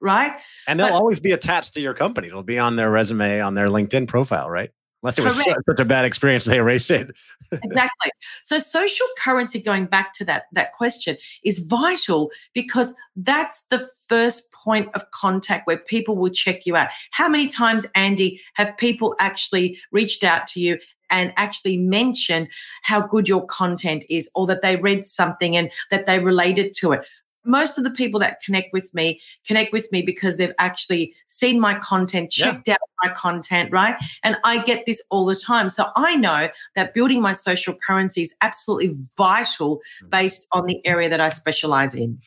[0.00, 0.32] right?
[0.66, 2.28] And they'll but, always be attached to your company.
[2.28, 4.70] It'll be on their resume, on their LinkedIn profile, right?
[5.02, 5.60] Unless it was correct.
[5.68, 7.10] such a bad experience, they erased it.
[7.52, 8.10] exactly.
[8.44, 14.50] So social currency, going back to that that question, is vital because that's the first
[14.52, 16.88] point of contact where people will check you out.
[17.12, 22.48] How many times, Andy, have people actually reached out to you and actually mentioned
[22.82, 26.92] how good your content is or that they read something and that they related to
[26.92, 27.06] it?
[27.50, 31.60] Most of the people that connect with me connect with me because they've actually seen
[31.60, 32.74] my content, checked yeah.
[32.74, 33.96] out my content, right?
[34.22, 35.70] And I get this all the time.
[35.70, 40.10] So I know that building my social currency is absolutely vital mm.
[40.10, 42.18] based on the area that I specialize in.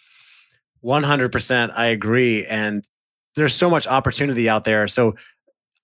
[0.83, 1.71] 100%.
[1.75, 2.45] I agree.
[2.45, 2.85] And
[3.35, 4.87] there's so much opportunity out there.
[4.87, 5.15] So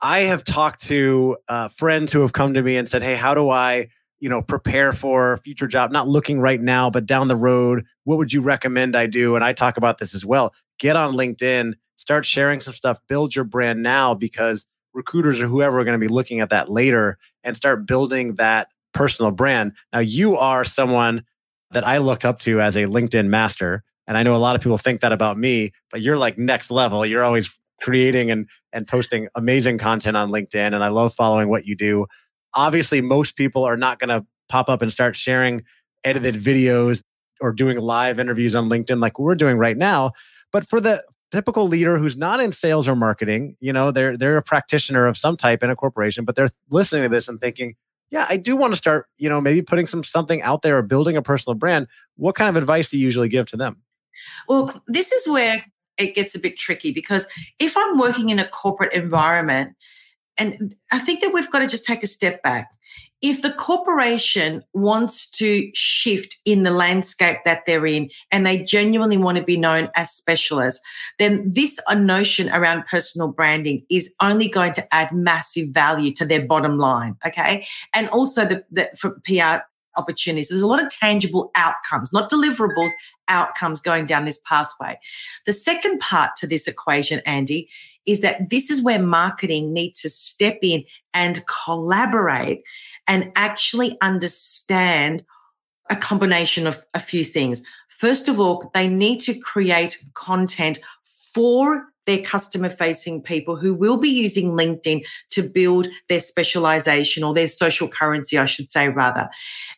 [0.02, 3.34] I have talked to uh, friends who have come to me and said, Hey, how
[3.34, 7.36] do I you know prepare for future job not looking right now but down the
[7.36, 9.36] road what would you recommend i do?
[9.36, 10.54] And i talk about this as well.
[10.80, 15.80] Get on linkedin start sharing some stuff build your brand now because recruiters or whoever
[15.80, 19.74] are going to be looking at that later and start building that personal brand.
[19.94, 21.24] Now you are someone
[21.72, 24.62] that i look up to as a linkedin master and i know a lot of
[24.62, 27.06] people think that about me but you're like next level.
[27.06, 27.50] You're always
[27.82, 32.06] creating and and posting amazing content on linkedin and i love following what you do
[32.54, 35.64] obviously most people are not going to pop up and start sharing
[36.04, 37.04] edited videos
[37.42, 40.12] or doing live interviews on LinkedIn like we're doing right now.
[40.52, 44.38] But for the typical leader who's not in sales or marketing, you know, they're they're
[44.38, 47.76] a practitioner of some type in a corporation, but they're listening to this and thinking,
[48.10, 50.82] yeah, I do want to start, you know, maybe putting some something out there or
[50.82, 51.88] building a personal brand.
[52.16, 53.78] What kind of advice do you usually give to them?
[54.48, 55.64] Well, this is where
[55.98, 57.28] it gets a bit tricky because
[57.60, 59.76] if I'm working in a corporate environment,
[60.40, 62.72] and I think that we've got to just take a step back.
[63.22, 69.18] If the corporation wants to shift in the landscape that they're in and they genuinely
[69.18, 70.82] want to be known as specialists,
[71.18, 76.46] then this notion around personal branding is only going to add massive value to their
[76.46, 77.18] bottom line.
[77.26, 77.68] Okay.
[77.94, 79.66] And also the, the for PR
[79.98, 80.48] opportunities.
[80.48, 82.92] There's a lot of tangible outcomes, not deliverables,
[83.28, 84.98] outcomes going down this pathway.
[85.46, 87.70] The second part to this equation, Andy,
[88.10, 92.64] is that this is where marketing needs to step in and collaborate
[93.08, 95.24] and actually understand
[95.92, 97.62] a combination of a few things.
[97.90, 100.80] First of all, they need to create content
[101.34, 107.36] for their customer facing people who will be using LinkedIn to build their specialization or
[107.36, 109.30] their social currency, I should say, rather.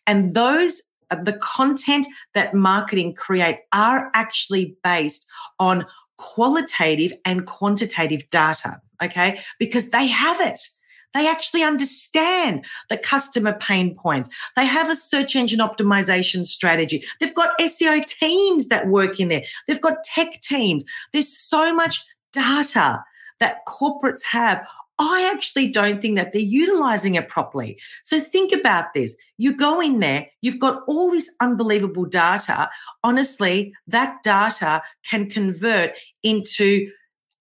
[0.08, 0.82] And those
[1.24, 5.28] the content that marketing create are actually based
[5.60, 5.86] on
[6.22, 8.80] qualitative and quantitative data.
[9.04, 9.42] Okay.
[9.58, 10.60] Because they have it.
[11.14, 14.30] They actually understand the customer pain points.
[14.56, 17.04] They have a search engine optimization strategy.
[17.20, 19.44] They've got SEO teams that work in there.
[19.68, 20.86] They've got tech teams.
[21.12, 23.04] There's so much data
[23.40, 24.66] that corporates have.
[25.04, 27.80] I actually don't think that they're utilizing it properly.
[28.04, 29.16] So think about this.
[29.40, 32.70] You go in there, you've got all this unbelievable data.
[33.04, 36.92] Honestly, that data can convert into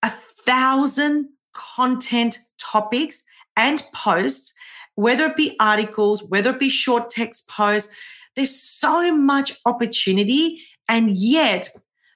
[0.03, 3.23] a thousand content topics
[3.57, 4.55] and posts,
[4.95, 7.93] whether it be articles, whether it be short text posts.
[8.37, 10.63] There's so much opportunity.
[10.89, 11.69] And yet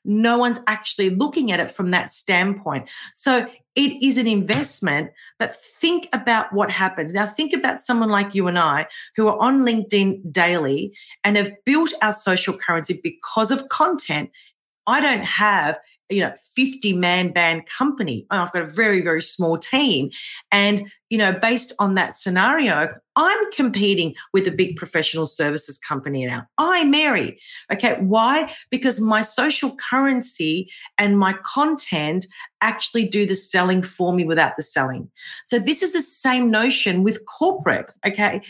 [0.04, 2.88] no one's actually looking at it from that standpoint.
[3.14, 7.12] So it is an investment, but think about what happens.
[7.12, 8.86] Now, think about someone like you and I
[9.16, 14.30] who are on LinkedIn daily and have built our social currency because of content.
[14.86, 15.78] I don't have
[16.10, 18.26] you know 50 man band company.
[18.30, 20.10] I've got a very very small team.
[20.52, 26.26] And you know based on that scenario i'm competing with a big professional services company
[26.26, 26.44] now.
[26.58, 27.38] I mary
[27.72, 27.96] okay?
[28.00, 28.52] Why?
[28.70, 32.26] Because my social currency and my content
[32.60, 35.10] actually do the selling for me without the selling.
[35.44, 38.42] So this is the same notion with corporate okay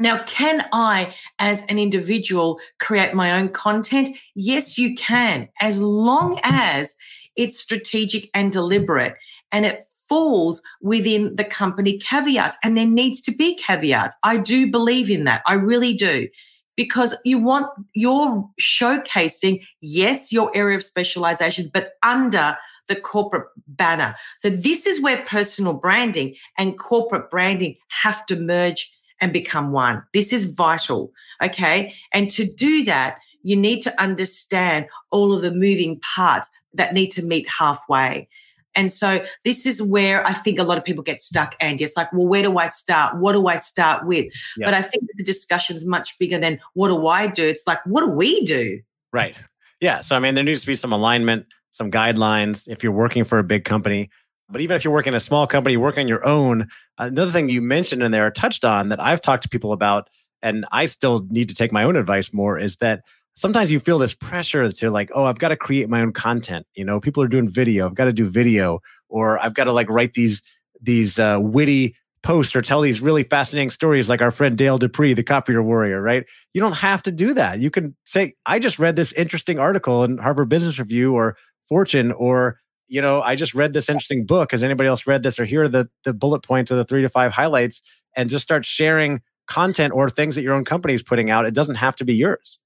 [0.00, 4.16] now, can I, as an individual, create my own content?
[4.34, 6.94] Yes, you can, as long as
[7.36, 9.14] it's strategic and deliberate
[9.52, 12.56] and it falls within the company caveats.
[12.64, 14.16] And there needs to be caveats.
[14.22, 15.42] I do believe in that.
[15.46, 16.28] I really do.
[16.76, 22.56] Because you want your showcasing, yes, your area of specialization, but under
[22.88, 24.14] the corporate banner.
[24.38, 30.02] So this is where personal branding and corporate branding have to merge and become one.
[30.12, 31.12] This is vital.
[31.42, 31.94] Okay.
[32.12, 37.08] And to do that, you need to understand all of the moving parts that need
[37.08, 38.28] to meet halfway.
[38.74, 41.82] And so this is where I think a lot of people get stuck, Andy.
[41.82, 43.16] It's like, well, where do I start?
[43.16, 44.32] What do I start with?
[44.56, 44.66] Yeah.
[44.66, 47.46] But I think the discussion is much bigger than what do I do?
[47.46, 48.80] It's like, what do we do?
[49.12, 49.36] Right.
[49.80, 50.02] Yeah.
[50.02, 53.38] So, I mean, there needs to be some alignment, some guidelines if you're working for
[53.38, 54.08] a big company.
[54.50, 56.68] But even if you're working in a small company, work on your own.
[56.98, 60.08] Another thing you mentioned in there, touched on that I've talked to people about,
[60.42, 63.02] and I still need to take my own advice more, is that
[63.34, 66.66] sometimes you feel this pressure to like, oh, I've got to create my own content.
[66.74, 67.86] You know, people are doing video.
[67.86, 70.42] I've got to do video, or I've got to like write these
[70.82, 75.14] these uh, witty posts or tell these really fascinating stories, like our friend Dale Dupree,
[75.14, 76.02] the copier warrior.
[76.02, 76.26] Right?
[76.52, 77.60] You don't have to do that.
[77.60, 81.36] You can say, I just read this interesting article in Harvard Business Review or
[81.68, 82.59] Fortune, or
[82.90, 84.50] you know, I just read this interesting book.
[84.50, 85.38] Has anybody else read this?
[85.38, 87.82] Or here are the, the bullet points of the three to five highlights
[88.16, 91.46] and just start sharing content or things that your own company is putting out.
[91.46, 92.58] It doesn't have to be yours.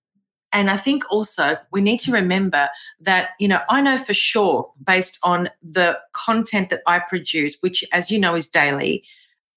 [0.51, 4.71] And I think also we need to remember that, you know, I know for sure
[4.87, 9.05] based on the content that I produce, which as you know is daily,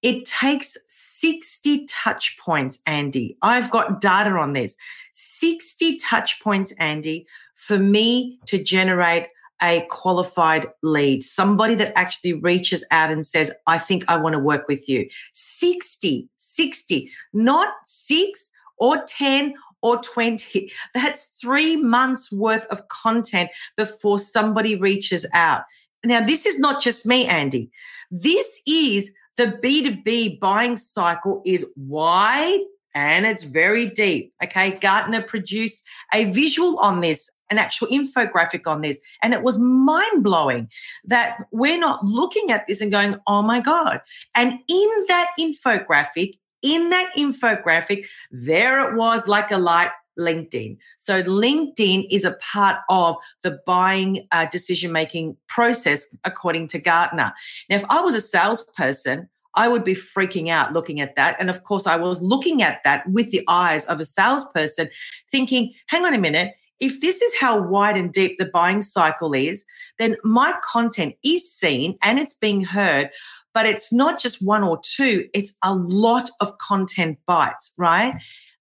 [0.02, 3.38] it takes 60 touch points, Andy.
[3.42, 4.76] I've got data on this.
[5.12, 9.28] 60 touch points, Andy, for me to generate
[9.62, 14.38] a qualified lead, somebody that actually reaches out and says, I think I want to
[14.38, 15.08] work with you.
[15.32, 20.72] 60, 60, not six or 10 or 20.
[20.94, 25.62] That's three months worth of content before somebody reaches out.
[26.04, 27.70] Now, this is not just me, Andy.
[28.10, 32.60] This is the B2B buying cycle is wide
[32.94, 34.32] and it's very deep.
[34.42, 34.72] Okay.
[34.72, 35.82] Gartner produced
[36.12, 38.98] a visual on this an actual infographic on this.
[39.22, 40.68] And it was mind blowing
[41.04, 44.00] that we're not looking at this and going, oh my God.
[44.34, 50.76] And in that infographic, in that infographic, there it was like a light LinkedIn.
[50.98, 57.32] So LinkedIn is a part of the buying uh, decision making process, according to Gartner.
[57.70, 61.36] Now, if I was a salesperson, I would be freaking out looking at that.
[61.40, 64.88] And of course, I was looking at that with the eyes of a salesperson,
[65.30, 66.54] thinking, hang on a minute.
[66.80, 69.64] If this is how wide and deep the buying cycle is,
[69.98, 73.10] then my content is seen and it's being heard
[73.54, 78.14] but it's not just one or two, it's a lot of content bites, right?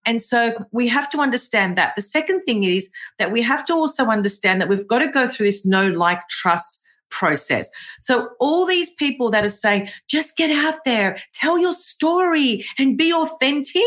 [0.07, 1.95] And so we have to understand that.
[1.95, 2.89] The second thing is
[3.19, 6.27] that we have to also understand that we've got to go through this no like,
[6.29, 7.69] trust process.
[7.99, 12.97] So all these people that are saying, just get out there, tell your story and
[12.97, 13.83] be authentic.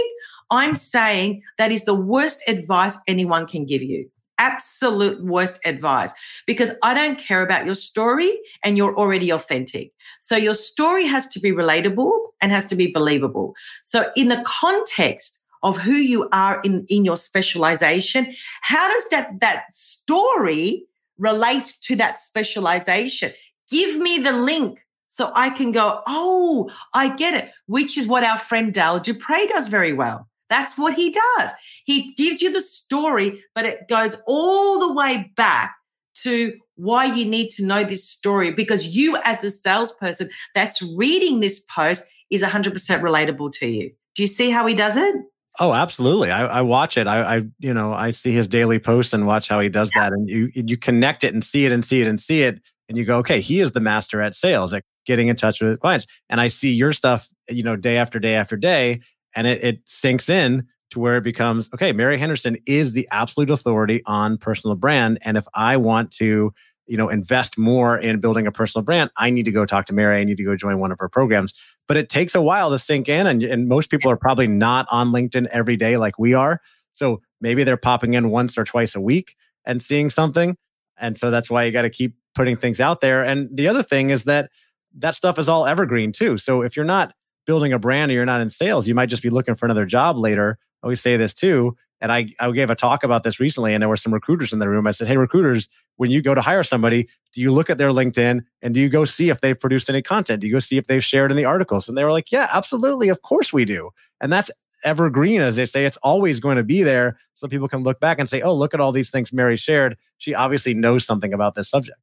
[0.50, 4.08] I'm saying that is the worst advice anyone can give you.
[4.40, 6.12] Absolute worst advice
[6.46, 9.92] because I don't care about your story and you're already authentic.
[10.18, 12.10] So your story has to be relatable
[12.40, 13.54] and has to be believable.
[13.84, 18.34] So in the context of who you are in, in your specialization.
[18.62, 20.86] How does that, that story
[21.18, 23.32] relate to that specialization?
[23.70, 28.24] Give me the link so I can go, oh, I get it, which is what
[28.24, 30.29] our friend Dale Dupree does very well.
[30.50, 31.50] That's what he does.
[31.84, 35.74] He gives you the story, but it goes all the way back
[36.16, 41.40] to why you need to know this story because you, as the salesperson that's reading
[41.40, 43.90] this post, is 100% relatable to you.
[44.14, 45.14] Do you see how he does it?
[45.58, 46.30] Oh, absolutely.
[46.30, 47.06] I, I watch it.
[47.06, 50.12] I, I, you know, I see his daily posts and watch how he does that.
[50.12, 52.60] And you, you connect it and see it and see it and see it.
[52.88, 55.78] And you go, okay, he is the master at sales, at getting in touch with
[55.80, 56.06] clients.
[56.28, 59.00] And I see your stuff, you know, day after day after day.
[59.34, 63.50] And it, it sinks in to where it becomes, okay, Mary Henderson is the absolute
[63.50, 65.18] authority on personal brand.
[65.22, 66.52] And if I want to,
[66.86, 69.92] you know, invest more in building a personal brand, I need to go talk to
[69.92, 70.20] Mary.
[70.20, 71.54] I need to go join one of her programs
[71.90, 73.26] but it takes a while to sink in.
[73.26, 76.60] And, and most people are probably not on LinkedIn every day like we are.
[76.92, 80.56] So maybe they're popping in once or twice a week and seeing something.
[81.00, 83.24] And so that's why you got to keep putting things out there.
[83.24, 84.50] And the other thing is that
[84.98, 86.38] that stuff is all evergreen too.
[86.38, 87.12] So if you're not
[87.46, 89.86] building a brand or you're not in sales, you might just be looking for another
[89.86, 90.58] job later.
[90.82, 91.76] I always say this too.
[92.00, 94.58] And I, I gave a talk about this recently, and there were some recruiters in
[94.58, 94.86] the room.
[94.86, 97.90] I said, Hey, recruiters, when you go to hire somebody, do you look at their
[97.90, 100.40] LinkedIn and do you go see if they've produced any content?
[100.40, 101.88] Do you go see if they've shared any articles?
[101.88, 103.10] And they were like, Yeah, absolutely.
[103.10, 103.90] Of course we do.
[104.20, 104.50] And that's
[104.82, 105.84] evergreen, as they say.
[105.84, 107.18] It's always going to be there.
[107.34, 109.98] So people can look back and say, Oh, look at all these things Mary shared.
[110.16, 111.98] She obviously knows something about this subject.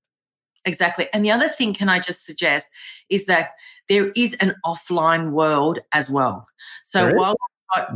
[0.63, 1.07] Exactly.
[1.13, 2.67] And the other thing, can I just suggest,
[3.09, 3.51] is that
[3.89, 6.47] there is an offline world as well.
[6.83, 7.35] So while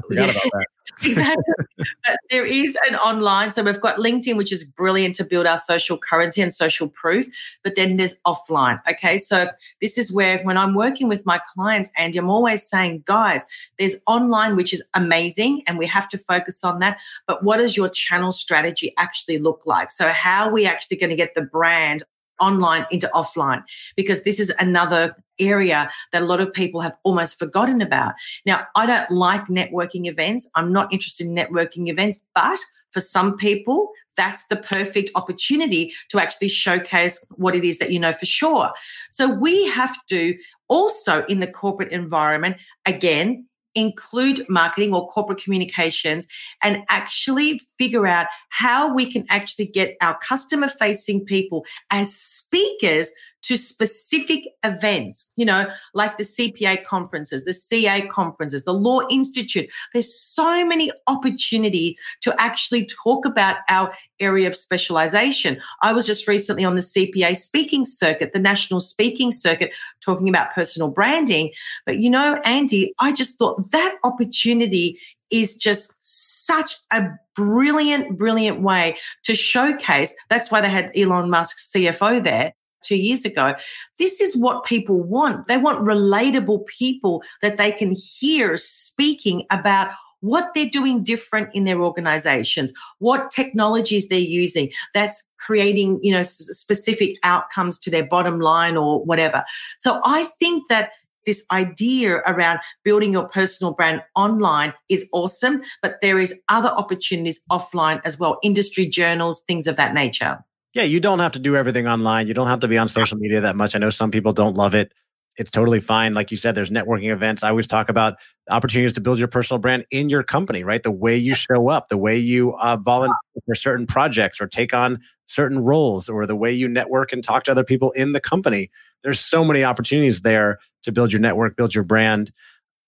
[0.09, 0.33] yeah,
[1.03, 1.43] exactly.
[1.77, 3.51] but there is an online.
[3.51, 7.27] So we've got LinkedIn, which is brilliant to build our social currency and social proof.
[7.63, 8.81] But then there's offline.
[8.89, 9.17] Okay.
[9.17, 9.47] So
[9.81, 13.45] this is where when I'm working with my clients, and I'm always saying, guys,
[13.79, 15.63] there's online, which is amazing.
[15.67, 16.97] And we have to focus on that.
[17.27, 19.91] But what does your channel strategy actually look like?
[19.91, 22.03] So how are we actually going to get the brand
[22.41, 23.63] online into offline
[23.95, 28.13] because this is another area that a lot of people have almost forgotten about.
[28.45, 30.47] Now, I don't like networking events.
[30.55, 32.59] I'm not interested in networking events, but
[32.91, 37.99] for some people, that's the perfect opportunity to actually showcase what it is that you
[37.99, 38.71] know for sure.
[39.09, 40.37] So we have to
[40.67, 46.27] also in the corporate environment, again, include marketing or corporate communications
[46.61, 53.11] and actually figure out how we can actually get our customer facing people as speakers
[53.43, 59.69] to specific events, you know, like the CPA conferences, the CA conferences, the Law Institute.
[59.93, 65.59] There's so many opportunity to actually talk about our area of specialization.
[65.81, 69.71] I was just recently on the CPA speaking circuit, the national speaking circuit,
[70.01, 71.51] talking about personal branding.
[71.85, 74.99] But you know, Andy, I just thought that opportunity
[75.31, 80.13] is just such a brilliant, brilliant way to showcase.
[80.29, 83.55] That's why they had Elon Musk's CFO there two years ago.
[83.97, 85.47] This is what people want.
[85.47, 91.65] They want relatable people that they can hear speaking about what they're doing different in
[91.65, 98.39] their organizations, what technologies they're using that's creating, you know, specific outcomes to their bottom
[98.39, 99.43] line or whatever.
[99.79, 100.91] So I think that
[101.25, 107.39] this idea around building your personal brand online is awesome, but there is other opportunities
[107.51, 110.43] offline as well, industry journals, things of that nature.
[110.73, 112.27] Yeah, you don't have to do everything online.
[112.27, 113.75] You don't have to be on social media that much.
[113.75, 114.93] I know some people don't love it.
[115.37, 116.13] It's totally fine.
[116.13, 117.43] Like you said, there's networking events.
[117.43, 118.15] I always talk about
[118.49, 120.83] opportunities to build your personal brand in your company, right?
[120.83, 123.15] The way you show up, the way you uh, volunteer
[123.45, 127.45] for certain projects or take on certain roles, or the way you network and talk
[127.45, 128.69] to other people in the company.
[129.03, 132.33] There's so many opportunities there to build your network, build your brand.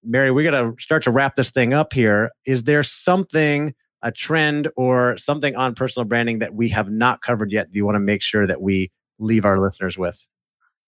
[0.03, 2.29] Mary, we got to start to wrap this thing up here.
[2.45, 3.73] Is there something
[4.03, 7.85] a trend or something on personal branding that we have not covered yet do you
[7.85, 10.27] want to make sure that we leave our listeners with?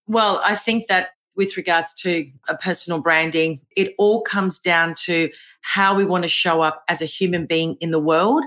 [0.08, 5.30] Well, I think that with regards to a personal branding, it all comes down to
[5.62, 8.44] how we want to show up as a human being in the world.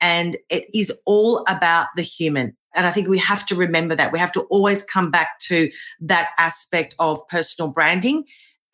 [0.00, 2.56] And it is all about the human.
[2.74, 4.12] And I think we have to remember that.
[4.12, 8.24] We have to always come back to that aspect of personal branding.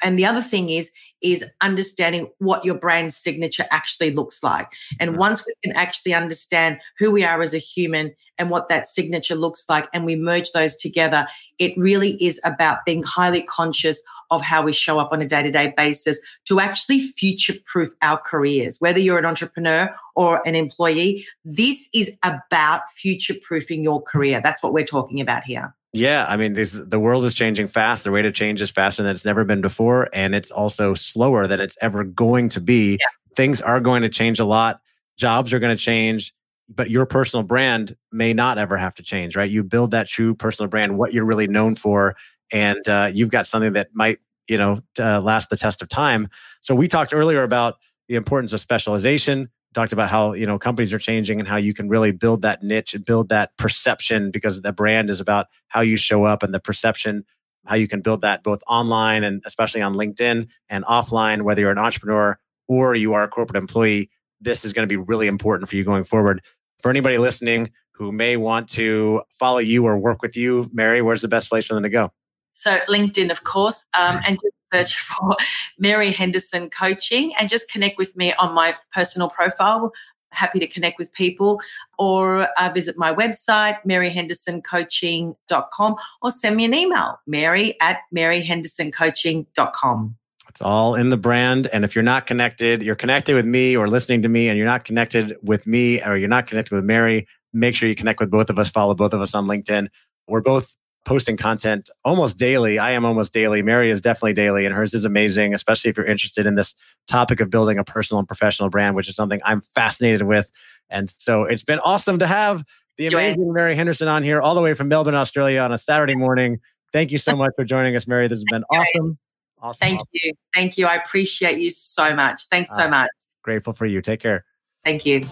[0.02, 0.90] And the other thing is,
[1.22, 4.72] is understanding what your brand signature actually looks like.
[5.00, 5.20] And mm-hmm.
[5.20, 9.34] once we can actually understand who we are as a human and what that signature
[9.34, 11.26] looks like, and we merge those together,
[11.58, 14.00] it really is about being highly conscious
[14.30, 17.92] of how we show up on a day to day basis to actually future proof
[18.00, 18.80] our careers.
[18.80, 24.40] Whether you're an entrepreneur or an employee, this is about future proofing your career.
[24.42, 25.74] That's what we're talking about here.
[25.92, 28.04] Yeah, I mean, this, the world is changing fast.
[28.04, 31.46] The rate of change is faster than it's never been before, and it's also slower
[31.46, 32.92] than it's ever going to be.
[32.92, 33.06] Yeah.
[33.36, 34.80] Things are going to change a lot.
[35.18, 36.34] Jobs are going to change,
[36.74, 39.50] but your personal brand may not ever have to change, right?
[39.50, 42.16] You build that true personal brand, what you're really known for,
[42.50, 44.18] and uh, you've got something that might,
[44.48, 46.28] you know, uh, last the test of time.
[46.62, 47.76] So we talked earlier about
[48.08, 51.74] the importance of specialization talked about how you know companies are changing and how you
[51.74, 55.80] can really build that niche and build that perception because the brand is about how
[55.80, 57.24] you show up and the perception
[57.64, 61.70] how you can build that both online and especially on linkedin and offline whether you're
[61.70, 64.10] an entrepreneur or you are a corporate employee
[64.42, 66.42] this is going to be really important for you going forward.
[66.82, 71.22] For anybody listening who may want to follow you or work with you mary where's
[71.22, 72.12] the best place for them to go?
[72.52, 74.38] So linkedin of course um, and
[74.72, 75.36] search for
[75.78, 79.92] Mary Henderson Coaching and just connect with me on my personal profile.
[80.30, 81.60] Happy to connect with people
[81.98, 90.16] or uh, visit my website, maryhendersoncoaching.com, or send me an email, mary at maryhendersoncoaching.com.
[90.48, 91.66] It's all in the brand.
[91.72, 94.66] And if you're not connected, you're connected with me or listening to me, and you're
[94.66, 98.30] not connected with me or you're not connected with Mary, make sure you connect with
[98.30, 98.70] both of us.
[98.70, 99.88] Follow both of us on LinkedIn.
[100.28, 102.78] We're both posting content almost daily.
[102.78, 103.62] I am almost daily.
[103.62, 106.74] Mary is definitely daily, and hers is amazing, especially if you're interested in this
[107.08, 110.50] topic of building a personal and professional brand, which is something I'm fascinated with.
[110.90, 112.64] And so it's been awesome to have
[112.98, 116.14] the amazing Mary Henderson on here, all the way from Melbourne, Australia, on a Saturday
[116.14, 116.60] morning.
[116.92, 118.28] Thank you so much for joining us, Mary.
[118.28, 119.18] This has been awesome.
[119.60, 119.78] Awesome.
[119.78, 120.08] Thank awesome.
[120.12, 120.32] you.
[120.54, 120.86] Thank you.
[120.86, 122.42] I appreciate you so much.
[122.50, 123.10] Thanks so uh, much.
[123.42, 124.02] Grateful for you.
[124.02, 124.44] Take care.
[124.84, 125.22] Thank you.